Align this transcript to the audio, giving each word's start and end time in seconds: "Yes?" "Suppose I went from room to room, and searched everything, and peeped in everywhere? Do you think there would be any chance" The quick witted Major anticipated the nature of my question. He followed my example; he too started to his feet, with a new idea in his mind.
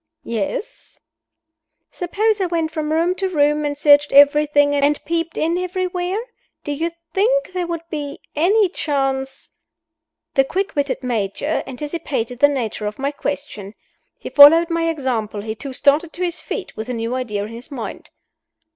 "Yes?" 0.23 0.99
"Suppose 1.91 2.41
I 2.41 2.47
went 2.47 2.71
from 2.71 2.91
room 2.91 3.13
to 3.13 3.29
room, 3.29 3.63
and 3.63 3.77
searched 3.77 4.11
everything, 4.11 4.73
and 4.75 4.99
peeped 5.05 5.37
in 5.37 5.59
everywhere? 5.59 6.17
Do 6.63 6.71
you 6.71 6.89
think 7.13 7.53
there 7.53 7.67
would 7.67 7.87
be 7.91 8.19
any 8.35 8.67
chance" 8.67 9.51
The 10.33 10.43
quick 10.43 10.75
witted 10.75 11.03
Major 11.03 11.61
anticipated 11.67 12.39
the 12.39 12.47
nature 12.47 12.87
of 12.87 12.97
my 12.97 13.11
question. 13.11 13.75
He 14.17 14.31
followed 14.31 14.71
my 14.71 14.89
example; 14.89 15.41
he 15.41 15.53
too 15.53 15.71
started 15.71 16.13
to 16.13 16.23
his 16.23 16.39
feet, 16.39 16.75
with 16.75 16.89
a 16.89 16.93
new 16.93 17.13
idea 17.13 17.43
in 17.43 17.49
his 17.53 17.69
mind. 17.69 18.09